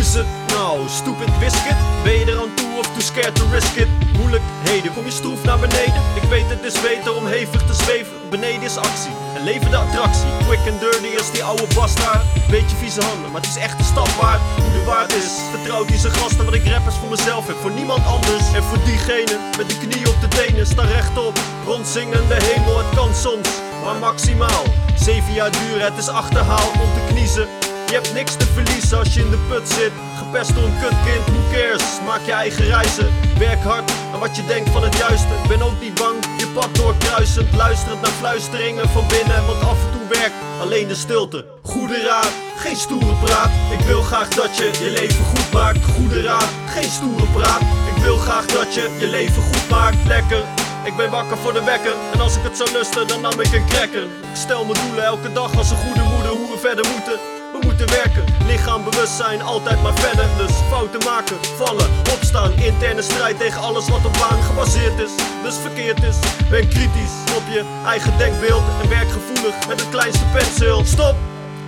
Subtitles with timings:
[0.00, 0.88] is het nou?
[0.88, 1.76] Stupid biscuit?
[2.04, 3.88] Ben je er aan toe of too scared to risk it?
[4.18, 6.00] Moeilijkheden, kom je stroef naar beneden?
[6.22, 9.76] Ik weet het is beter om hevig te zweven Beneden is actie en leven de
[9.76, 13.78] attractie Quick and dirty als die oude bastard Beetje vieze handen, maar het is echt
[13.78, 17.10] een stap waard Hoe de waard is, vertrouwt die zijn gasten Wat ik rappers voor
[17.10, 20.84] mezelf heb, voor niemand anders En voor diegene met de knie op de tenen Sta
[20.84, 23.48] rechtop, rondzingende hemel Het kan soms,
[23.84, 24.64] maar maximaal
[24.94, 27.48] Zeven jaar duren, het is achterhaald om te kniezen
[27.90, 29.92] je hebt niks te verliezen als je in de put zit.
[30.18, 31.84] Gepest door een kutkind, who cares?
[32.06, 33.08] Maak je eigen reizen.
[33.38, 35.34] Werk hard aan wat je denkt van het juiste.
[35.48, 37.54] Ben ook niet bang, je pad doorkruisend.
[37.56, 39.46] Luisterend naar fluisteringen van binnen.
[39.46, 41.44] Want af en toe werkt alleen de stilte.
[41.62, 43.50] Goede raad, geen stoere praat.
[43.78, 45.84] Ik wil graag dat je je leven goed maakt.
[45.84, 47.60] Goede raad, geen stoere praat.
[47.96, 50.06] Ik wil graag dat je je leven goed maakt.
[50.06, 50.44] Lekker.
[50.84, 53.52] Ik ben wakker voor de wekker En als ik het zou lusten, dan nam ik
[53.52, 56.86] een cracker Ik stel mijn doelen elke dag als een goede moeder Hoe we verder
[56.92, 57.39] moeten
[57.86, 60.26] werken, lichaam, bewustzijn, altijd maar verder.
[60.36, 62.52] Dus fouten maken, vallen, opstaan.
[62.52, 65.10] Interne strijd tegen alles wat op waan gebaseerd is.
[65.42, 66.16] Dus verkeerd is.
[66.50, 68.62] Ben kritisch op je eigen denkbeeld.
[68.82, 70.84] En werk gevoelig met het kleinste penseel.
[70.84, 71.16] Stop!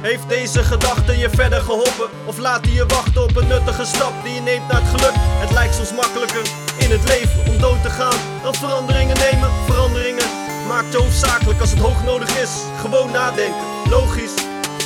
[0.01, 2.09] Heeft deze gedachte je verder geholpen?
[2.25, 5.15] Of laat die je wachten op een nuttige stap die je neemt naar het geluk?
[5.17, 6.43] Het lijkt soms makkelijker
[6.79, 9.51] in het leven om dood te gaan dan veranderingen nemen.
[9.67, 10.29] Veranderingen
[10.69, 12.51] maakt je hoofdzakelijk als het hoog nodig is.
[12.81, 14.35] Gewoon nadenken, logisch,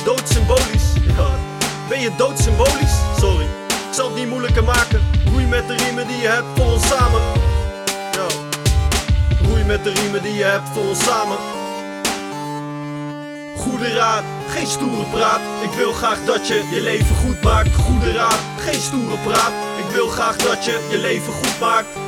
[0.07, 0.93] doodsymbolisch.
[1.89, 2.97] Ben je doodsymbolisch?
[3.19, 5.01] Sorry, ik zal het niet moeilijker maken.
[5.31, 7.21] Roei met de riemen die je hebt voor ons samen.
[8.11, 8.27] Ja.
[9.47, 11.37] Roei met de riemen die je hebt voor ons samen.
[13.55, 15.41] Goede raad, geen stoere praat.
[15.61, 17.75] Ik wil graag dat je je leven goed maakt.
[17.75, 19.53] Goede raad, geen stoere praat.
[19.77, 22.06] Ik wil graag dat je je leven goed maakt.